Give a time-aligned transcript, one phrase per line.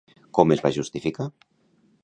[0.37, 1.31] Com es va justificar?